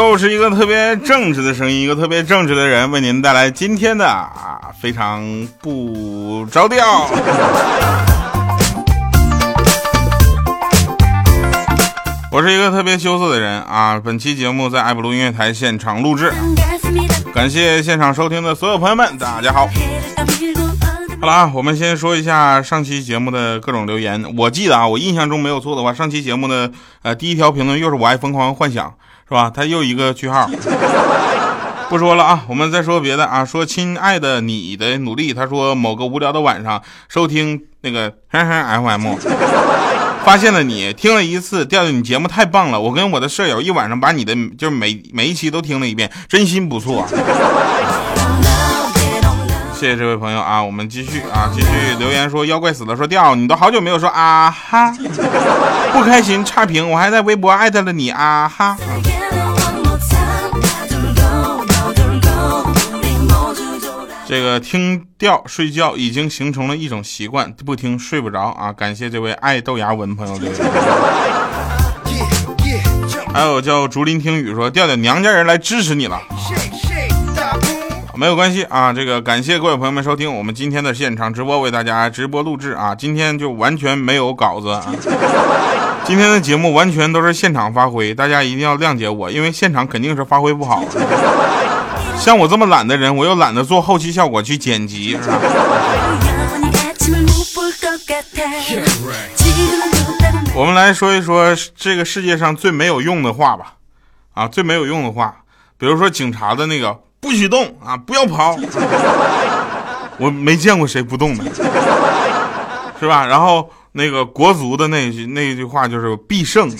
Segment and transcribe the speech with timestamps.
[0.00, 5.22] 又是一个特别正直的声音，一个特别正直的人，为您带来今天的啊非常
[5.60, 7.06] 不着调。
[12.32, 14.00] 我是一个特别羞涩的人啊！
[14.02, 16.32] 本期节目在爱普路音乐台现场录制，
[17.34, 19.68] 感谢现场收听的所有朋友们，大家好。
[21.20, 24.24] 好了啊，我们先说一下上期节目的各种留言。
[24.38, 28.94] 我记得啊，我印象中没有错的话，上期节目的呃第一条评论又是我爱疯狂幻想。
[29.30, 29.48] 是吧？
[29.54, 30.50] 他又一个句号，
[31.88, 33.44] 不说了啊，我们再说别的啊。
[33.44, 39.14] 说亲爱的你的努力，他说某个无聊的晚上收听那个 FM，
[40.26, 42.80] 发现了你，听了一次，调调你节目太棒了。
[42.80, 47.06] 我跟我的舍友一晚上把你的就是每每一期都听了一遍，真心不错。
[49.72, 51.68] 谢谢这位朋友啊，我们继续啊，继续
[52.00, 54.92] 留言说妖怪死了，说调你都好久没有说啊哈，
[55.92, 58.76] 不开心差评，我还在微博艾特了你啊哈。
[64.30, 68.72] 这个听调睡觉已经形成了一种习惯，不听睡不着啊！
[68.72, 70.62] 感谢这位爱豆芽文朋友留言。
[73.34, 76.22] 还有叫竹林听雨说，调调娘家人来支持你了，
[78.14, 78.92] 没有关系啊！
[78.92, 82.94] 这个感谢各位朋友们收听我们今天的现场直播，为大家直播录制啊！
[82.94, 84.86] 今天就完全没有稿子啊，
[86.06, 90.84] 今天的节目完全都是现场发挥，大家一定要谅解我，因为现场肯定是发挥不好。
[92.20, 95.40] 像我这么懒的人，我又懒得做后期效果去剪辑，是吧？
[100.54, 103.72] 我们来说一说这个世界上最没有用的话吧，
[104.34, 105.34] 啊，最没有用的话，
[105.78, 108.54] 比如说警察的那个不许动啊，不要跑，
[110.18, 111.44] 我没见过谁不动的，
[113.00, 113.24] 是吧？
[113.24, 116.70] 然后那个国足的那句那一句话就是必胜。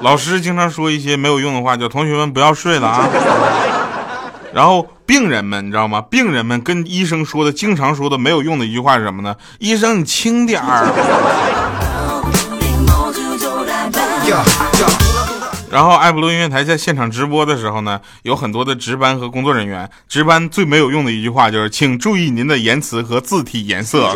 [0.00, 3.08] 老师经常说一些没有用的话，叫同学们不要睡了啊。
[4.54, 6.00] 然后病人们，你知道吗？
[6.02, 9.34] 病人们跟医生说的，经常说的没有用的一句话是什么呢？
[9.58, 10.86] 医生，你轻点儿。
[15.70, 24.14] 然后爱普罗音乐台在现场直播的时候呢，有很多的值班和工作人员，值班最没有用的一句话就是，请注意您的言辞和字体颜色。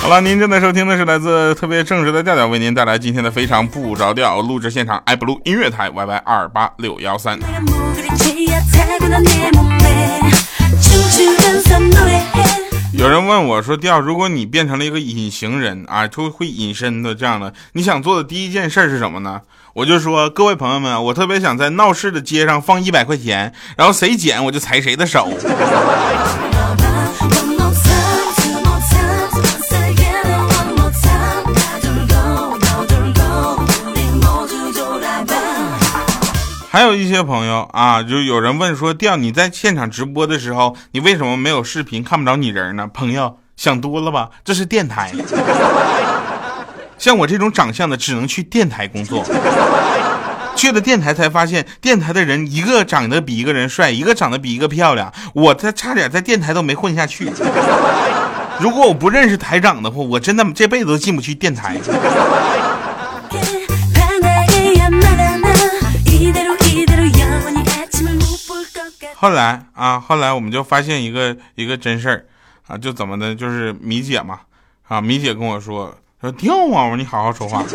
[0.00, 7.38] 好了，您正在收听的是来自特别正直的调调为您带来今天的非常不着调录制现场，i blue 音乐台 yy 二八六幺三。
[12.94, 19.42] 有人问我说：“调，如果你变成了一个隐形人啊，就会隐身的这样的，你想做的第一件事是什么呢？”
[19.76, 25.28] 我就说：“各位朋友们，我特别想在闹市的街上放一百块钱，然后谁捡我就踩谁的手。”
[36.76, 44.28] 还有一些朋友啊，就有人问说：“调你在现场直播的时候，你为什么没有视频，看不着你人呢？”朋友想多了吧？
[44.44, 45.10] 这是电台，
[46.98, 49.24] 像我这种长相的，只能去电台工作。
[50.54, 55.10] 去了电台才发现，电台的人一个长得比一个人帅，一个长得比一个漂亮。
[55.32, 57.32] 我他差点在电台都没混下去。
[58.60, 61.78] 如果我不认识台长的话，我真的这辈子都进不去电台。
[69.18, 72.26] 后来啊，后来我们就发现一个一个真事儿
[72.68, 74.40] 啊，就怎么的，就是米姐嘛
[74.86, 77.64] 啊，米姐跟我说说掉啊，我说你好好说话。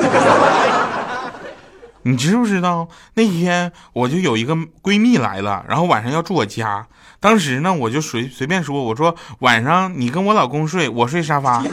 [2.03, 6.85] 你知不知道那天我就有一个闺蜜来了，然后晚上要住我家，
[7.19, 11.63] 当时呢我就随随便说，我说晚上你跟我老公睡，我睡沙发。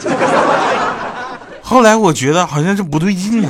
[1.62, 3.48] 后来我觉得好像是不对劲呢。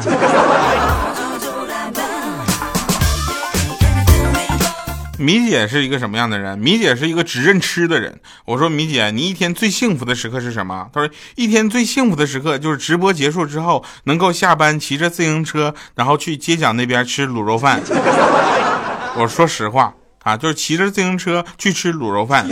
[5.21, 6.57] 米姐是一个什么样的人？
[6.57, 8.21] 米姐是一个只认吃的人。
[8.45, 10.89] 我说米姐，你一天最幸福的时刻是什么？
[10.93, 17.81] 她说一天最幸福的时刻就是直播结束之后，能够下班骑着自行车，然后去街角那边吃卤肉饭。
[19.17, 19.93] 我说实话
[20.23, 22.47] 啊，就是骑着自行车去吃卤肉饭。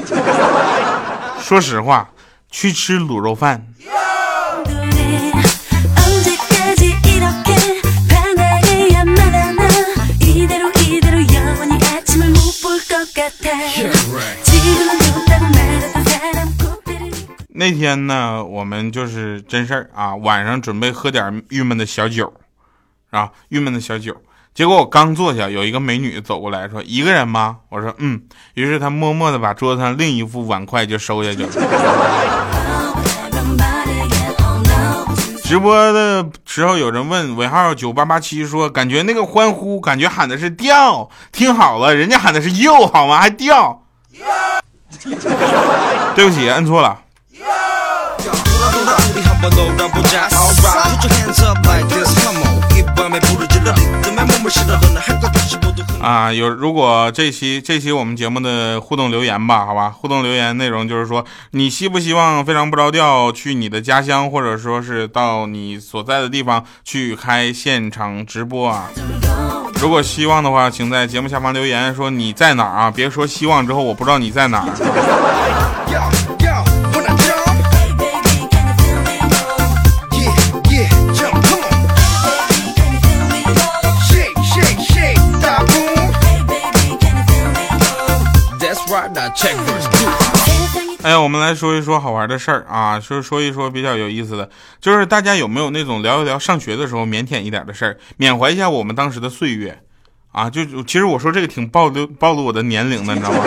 [1.41, 2.11] 说实话，
[2.51, 3.65] 去吃卤肉饭。
[17.59, 22.33] 那天呢，我们就是真事儿啊，晚上准备喝点郁闷的小酒，
[23.11, 24.15] 啊，郁闷的小酒。
[24.55, 28.23] 结果我刚坐下，有一个美女走过来说：“一个人吗？”我说：“嗯。”
[28.55, 32.56] 于是她默默的把桌子上另一副碗筷就收下去了。
[35.47, 43.21] 直播的时候有人问尾号九八八七说：“感觉那个欢呼，感觉喊的是调，听好了，人家喊的是又好吗？
[43.21, 43.81] 还调？
[46.17, 46.99] 对不起，摁错了。”
[56.01, 68.89] 啊，有如果这期这期我们节目的互动留言吧，好吧，互动留言内容就是说，你希不希望非常不着调去你的家乡，或者说是到你所在的地方去开现场直播啊？
[69.81, 72.91] 如果希望的话，请在节目下方留言说你在哪啊？
[72.91, 74.65] 别说希望之后我不知道你在哪。
[91.03, 99.79] 哎呀，我们来说一说好玩的事儿啊，说说一说比较有意思的，就是大家有没有那种聊一聊上学的时候腼腆一点的事儿，缅怀一下我们当时的岁月
[100.33, 100.51] 啊？
[100.51, 103.39] 就其实我说这个挺暴露暴露我的年龄的，你知道吗？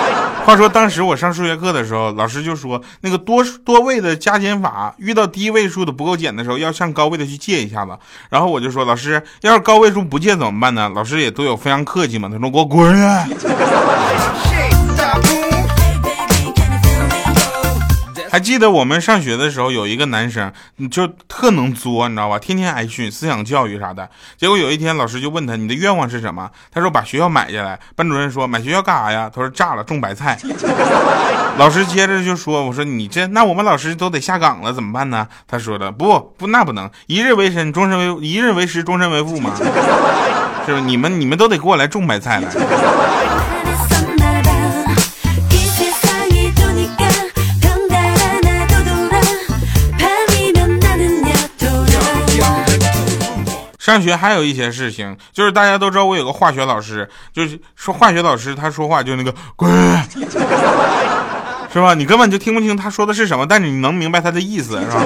[0.46, 7.98] 话说当时我上数学课的时候，老师就说那个多多位的加减法，遇到低位数的不够减的时候，要向高位的去借一下子。
[8.30, 10.90] 然后我就说老师，要是高位数不借怎么办呢？
[10.94, 12.96] 老师也都有非常客气嘛，他说给我滚。
[18.30, 20.52] 还记得我们上学的时候，有一个男生，
[20.90, 22.38] 就特能作，你知道吧？
[22.38, 24.08] 天天挨训，思想教育啥的。
[24.36, 30.38] 结果有一天，老师就问他：“你的愿望是什么？”他说：“把学校买下来。”班主任说：“买学校干啥呀？”他说：“炸了，种白菜。”
[31.58, 39.64] 老师接着就说：“我说你这，那我们老师都得下岗了，怎么办呢？”他说的：“不不，那不能，一日为师，终身为一日为师，终身为父嘛，是
[40.72, 40.80] 不是？
[40.82, 42.48] 你们你们都得给我来种白菜来。”
[53.88, 59.70] 上学还有一些事情，就是大家都知道我有个化学老师，就是说化学老师他说话就那个滚，
[61.72, 61.94] 是吧？
[61.94, 65.00] 你根本就听不清他说的是什么，但是你能明白他的意思，是吧？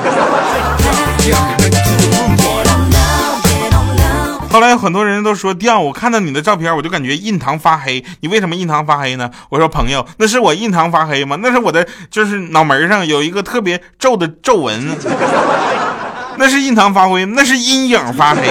[4.50, 8.04] 后来有很多人都说掉，我看到你的照片，我就感觉印堂发黑。
[8.18, 9.30] 你为什么印堂发黑呢？
[9.48, 11.38] 我说朋友，那是我印堂发黑吗？
[11.40, 14.98] 那是我的，就是脑门上有一个特别皱的皱纹。
[16.36, 18.42] 那是印堂发灰，那是阴影发黑。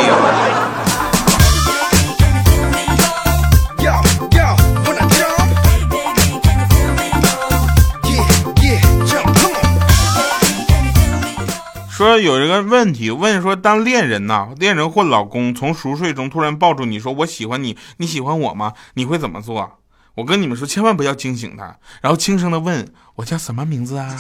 [11.90, 18.74] 说有一个问题，问说当恋人呐，恋人或老公从熟睡中突然抱住你说我喜欢你，你喜欢我吗？
[18.96, 19.78] 你会怎么做？
[20.16, 24.18] 我跟你们说，千万不要惊醒他，然后轻声的问我叫什么名字啊？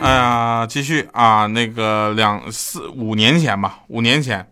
[0.00, 4.48] 哎呀，继续啊，那个两四五年前吧，五年前，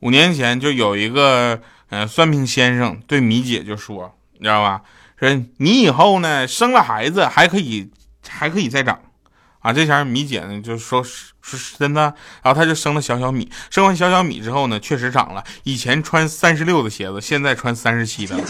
[0.00, 4.82] 五年前就有一个嗯算命先生对米姐就说，你知道吧？
[5.20, 5.28] 说
[5.58, 7.88] 你以后呢生了孩子还可以
[8.28, 9.00] 还可以再长。
[9.60, 12.00] 啊，这前米姐呢就说是是真的，
[12.42, 15.44] 然后他就生了小小米，生完小小米之后呢，确实长了。
[15.64, 18.34] 以前穿三十六的鞋子，现在穿三十七的。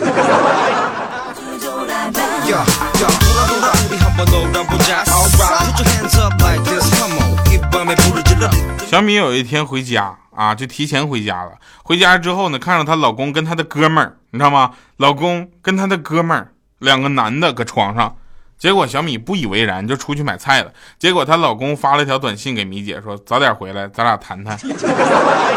[8.86, 11.52] 小米有一天回家啊，就提前回家了。
[11.82, 14.70] 回家之后呢，看到她老公跟她的哥们儿，你知道吗？
[14.96, 18.16] 老公跟他的哥们儿两个男的搁床上。
[18.58, 20.70] 结果小米不以为然，就出去买菜了。
[20.98, 24.56] 结果她老公发了条短信给米姐说：“早点回来，咱俩谈谈。”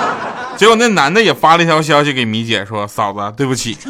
[0.57, 3.77] 结果那男的也发了一条消息给米姐说：“嫂子，对不起。”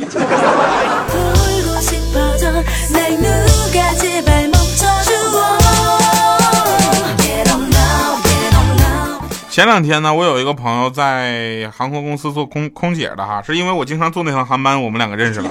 [9.49, 15.49] 前两天呢，我有一个朋友在航空公司做空空姐的哈，是因为我经常坐那趟航班，我们两个认识了。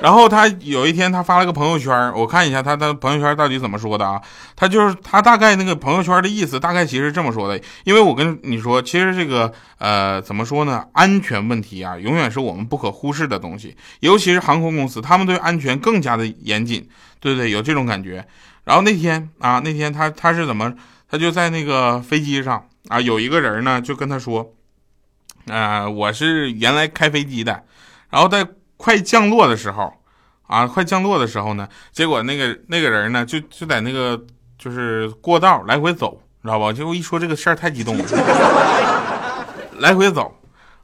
[0.00, 4.20] 然后他有一天他发了个朋友圈，我看一下他的朋友圈到底怎么说的啊？
[4.56, 7.62] 他就是他大概那个朋友圈的意思，大概其实这么说的。
[7.84, 10.84] 因为我跟你说，其实这个呃怎么说呢？
[10.92, 13.76] 安全问题啊，永远是我们不可忽视的东西。
[14.00, 16.88] 尤其是航空公司，他们对安全更加的严谨，
[17.20, 18.26] 对不对，有这种感觉。
[18.64, 20.72] 然后那天啊，那天他他是怎么？
[21.10, 24.54] 他就在那个飞机上啊，有一个人呢就跟他说，
[25.46, 27.64] 呃，我是原来开飞机的，
[28.08, 28.46] 然后在。
[28.80, 29.92] 快降落的时候，
[30.46, 34.18] 啊，快降落的时候呢，结果那个那个人呢，就就在那个
[34.58, 36.72] 就是过道来回走，知道吧？
[36.72, 38.04] 结果一说这个事儿太激动了，
[39.80, 40.34] 来回走，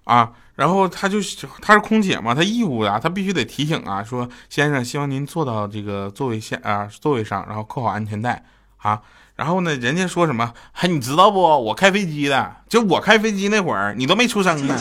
[0.04, 1.16] 啊，然后他就
[1.62, 8.44] 他是空姐嘛，他义务的，他必须得提醒啊，说先生，希望您坐到这个座位下啊座位上，然后扣好安全带
[8.76, 9.00] 啊。
[9.36, 10.52] 然后呢，人家说什么？
[10.72, 11.40] 嘿，你知道不？
[11.40, 14.74] 我开飞机的，就我开飞机那会儿，你都没出生呢。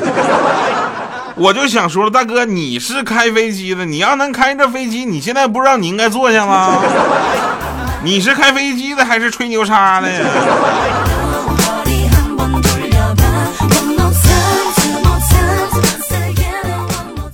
[1.38, 6.82] 我就想说了，大哥，你是开飞机的，你要能开这飞机，你现在不知道你应该坐下吗？
[8.04, 10.20] 你是开飞机的还是吹牛叉的呀？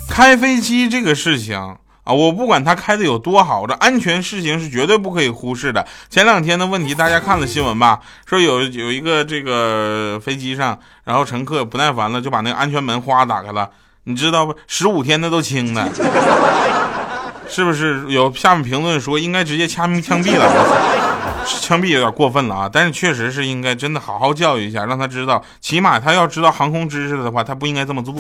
[0.10, 1.56] 开飞机这个事情
[2.04, 5.86] 啊，我不管他开的有多好，这安全事情是绝对不可以忽视的。
[6.10, 8.00] 前两天的问题，大家看了新闻吧？
[8.26, 13.70] 说有有一个这个飞机上，然后乘客不耐烦了，就把那个安全门哗打开了。
[14.06, 14.56] 你知道不？
[14.68, 15.88] 十五天的都轻的，
[17.48, 18.04] 是不是？
[18.10, 20.46] 有下面评论说应该直接枪枪毙了，
[21.62, 22.70] 枪毙有点过分了啊！
[22.72, 28.14] 但是确实是应该真的好好教育一下，让他知道，起码他要知道航空知识的话，他不应该这么做。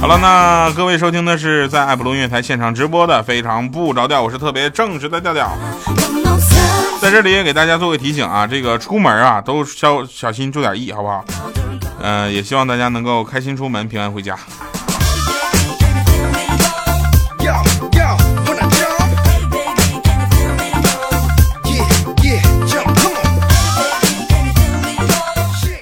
[0.00, 5.50] 好了，那各位收听的是在爱普罗音乐台现场直播的非常不着调，我是特别正直的调调，
[7.00, 11.24] 在这里也给大家做个提醒啊，这个出门啊都小小心注点意，好不好？
[12.00, 14.38] 嗯，也希望大家能够开心出门，平安回家。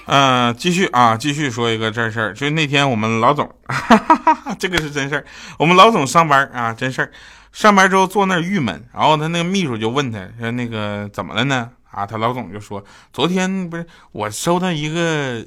[0.09, 5.25] 嗯，继续啊，继续说一个真事儿，就是那天我们老总，哈哈哈这个是真事儿。
[5.59, 7.11] 我们老总上班啊，真事儿。
[7.53, 12.83] 上班之后坐那儿郁闷，然后他那个秘书就问他说：“那个怎么了呢？”啊，他老总就说
[13.13, 15.45] ：“昨天不是我收到一个。”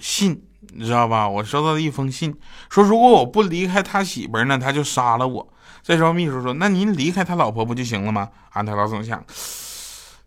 [0.00, 0.42] 信，
[0.74, 1.28] 你知道吧？
[1.28, 2.34] 我收到了一封信，
[2.70, 5.48] 说如果我不离开他媳妇儿呢，他就杀了我。
[5.82, 9.24] 这时候秘书说：“那您离开他老婆不就行了吗？”安泰老总想，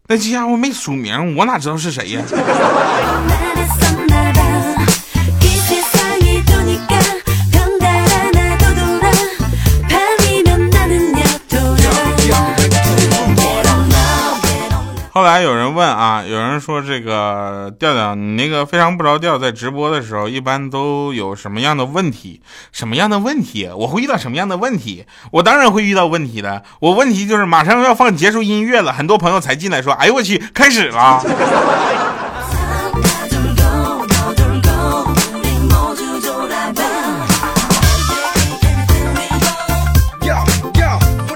[0.07, 2.23] 那家伙没署名，我哪知道是谁呀？
[15.31, 22.41] 来有人问啊，有人说这个调调，你那个非常不着调，在直播的时候一般都有什么样的问题？
[22.73, 23.69] 什么样的问题？
[23.73, 25.05] 我会遇到什么样的问题？
[25.31, 26.63] 我当然会遇到问题的。
[26.81, 31.23] 我问题就是马上要放结束音乐了，很多朋友才进来说，哎呦我去，开始了。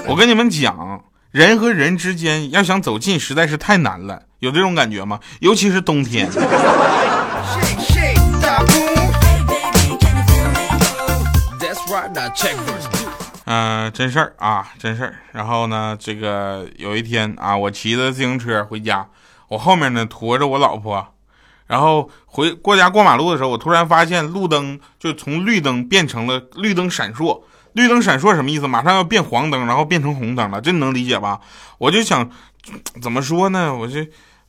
[0.06, 1.05] 我跟你们讲。
[1.36, 5.20] 人和人之间要想走近，实在是太难了，有这种感觉吗？
[5.40, 6.26] 尤其是冬天。
[13.44, 15.16] 嗯，真事儿啊，真事儿。
[15.32, 19.06] 然后呢，这个有一天啊，我骑着自行车回家，
[19.48, 21.06] 我后面呢驮着我老婆，
[21.66, 27.42] 然后回过家过马路的时候，我突然发现路灯就从绿灯变成了绿灯闪烁。
[27.76, 28.66] 绿灯闪烁什么意思？
[28.66, 31.38] 马上要变黄灯，然后变成红灯了，这你能理解吧？
[31.76, 32.30] 我就想，
[33.02, 33.74] 怎么说呢？
[33.74, 34.00] 我就，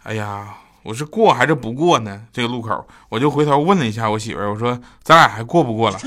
[0.04, 0.48] 哎呀，
[0.82, 2.22] 我是过还是不过呢？
[2.32, 6.00] 这个路口，我就回头问了一下我媳妇儿，我说咱俩还过不过了？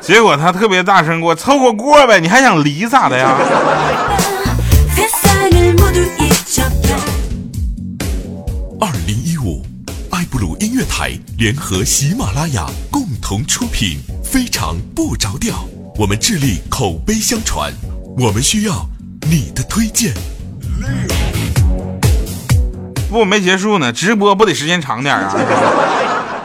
[0.00, 3.38] 结果她特别大声给我凑合过呗，你还想离咋的呀？
[8.80, 9.64] 二零一五，
[10.10, 14.00] 爱布鲁音乐台联合喜马拉雅共同出品。
[14.32, 17.70] 非常不着调，我们致力口碑相传，
[18.16, 18.86] 我们需要
[19.30, 20.14] 你的推荐。
[23.10, 25.36] 不，没结束呢，直播不得时间长点啊？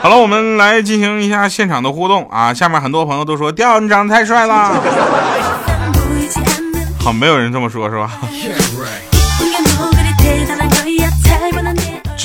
[0.02, 2.54] 好了，我们来进行一下现场的互动啊！
[2.54, 4.84] 下面很多朋友都说，调你长得太帅了。
[7.00, 8.20] 好，没有人这么说，是吧？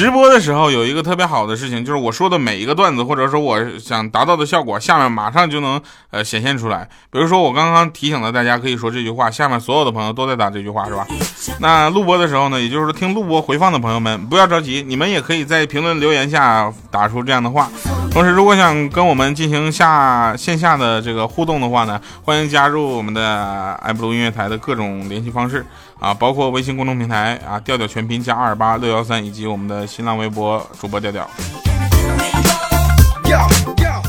[0.02, 5.80] 直播的时候有一个特别好的事情，就是我说的每一个段子，或者说我想达到的效果，下面马上就能
[6.10, 6.88] 呃显现出来。
[7.08, 11.06] 比如说我刚刚提醒了大家可以说这句话，下面所有的朋友都在打这句话，是吧？
[11.62, 17.70] 那录播的时候呢，也就是说听录播回放的朋友们不要着急，你们也可以在评论留言下打出这样的话。
[18.10, 25.64] 同时，如果想跟我们进行下线下的这个互动的话呢，欢迎加入我们的爱布鲁音乐台的各种联系方式
[26.02, 31.24] 啊，包括微信公众平台啊，调调全拼加二八六幺三，以及我们的新浪微博主播调调。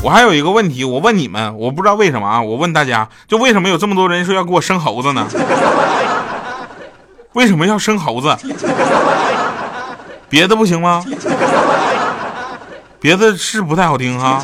[0.02, 5.24] 我还有一个问题，我问你们，我不知道为什么啊，我问大家，就为什么有这么多人说要给我生猴子呢？
[7.34, 8.36] 为什么要生猴子？
[10.28, 11.00] 别的不行吗？
[12.98, 14.42] 别的是不太好听哈，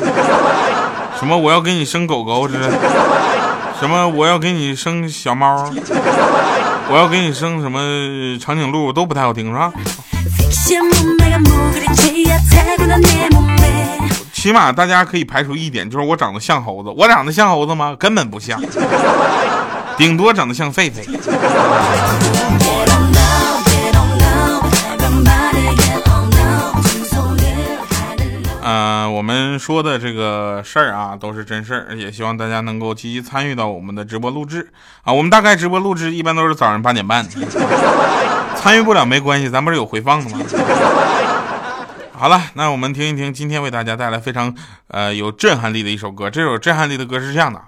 [1.19, 2.53] 什么我要给你生狗狗，这
[3.77, 5.69] 什么我要给你生小猫，
[6.89, 7.79] 我要给你生什么
[8.39, 9.71] 长颈鹿都不太好听是吧？
[14.33, 17.95] 起码大家可以排除一点，就是我长得像猴子，我长得像猴子吗？
[17.99, 18.59] 根本不像，
[19.97, 21.05] 顶多长得像狒狒。
[28.71, 34.69] 呃，我们说的这个事儿啊，都是真事儿，也希望大家能够积极参与到我们的直播录制
[35.03, 35.11] 啊。
[35.11, 37.27] 我们大概直播录制一般都是早上八点半，
[38.55, 40.39] 参与不了没关系，咱不是有回放的吗？
[42.13, 44.55] 好了，那我们听一听今天为大家带来非常
[44.87, 46.29] 呃有震撼力的一首歌。
[46.29, 47.59] 这首震撼力的歌是这样的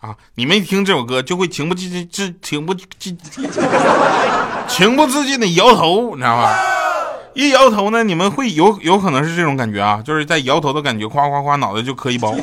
[0.00, 3.16] 啊，你们一听这首歌就会情不自禁、情不禁、
[4.68, 6.54] 情不自禁的摇头，你知道吧？
[7.34, 12.34] 一摇头呢，你们会有有可能是这种感觉啊，就是在摇头的感觉，夸夸夸，脑袋就磕一包。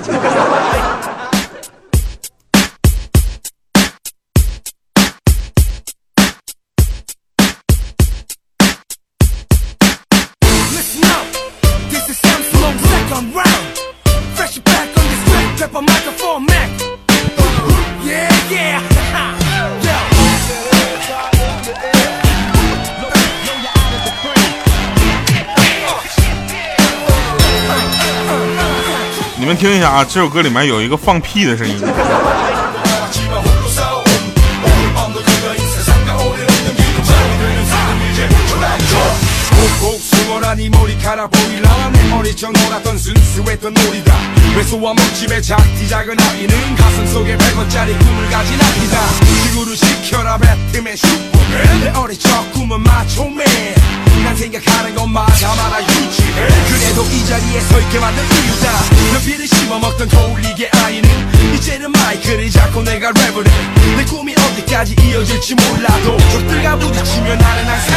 [29.57, 31.81] 听一下啊，这首歌里面有一个放屁的声音。
[57.87, 58.71] 듣게 만든 이유다
[59.13, 61.09] 눈비를 심어먹던 거울리게 아이는
[61.55, 67.96] 이제는 마이크를 잡고 내가 랩을 해내 꿈이 어디까지 이어질지 몰라도 적들과 부딪히면 나는 항상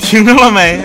[0.00, 0.80] 听着了没？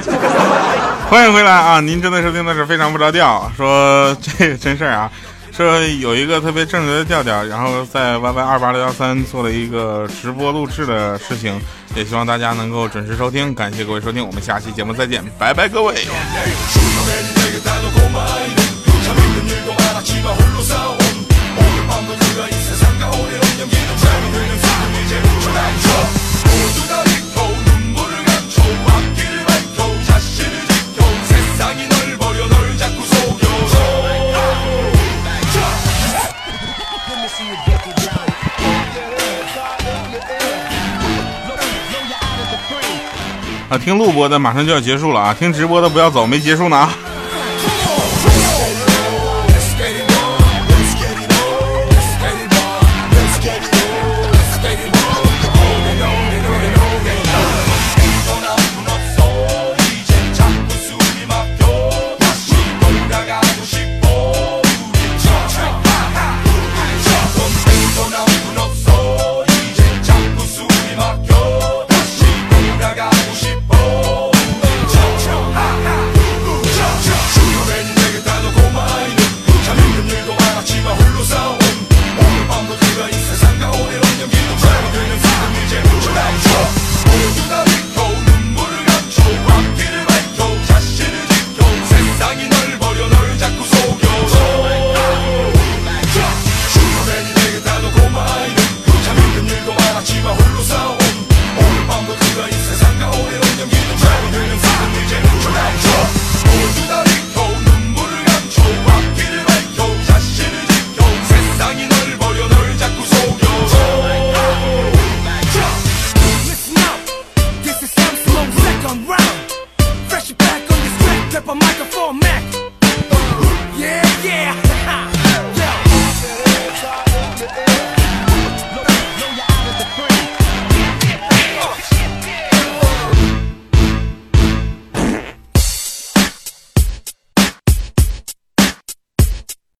[1.09, 1.79] 欢迎回来啊！
[1.79, 5.09] 您正在收听的是非常不着调，说这个真事儿啊，
[5.51, 11.59] 说有一个特别正直的调调，然后在 Y Y 二八六幺三做了一个直播录制的事情，
[11.95, 15.95] 也希望大家能够准时收听，感谢各位收听，我们下期节目再见，拜拜各位。
[43.69, 46.93] 啊，听录播的马上就要结束了啊，听直播的不要走，没结束呢啊。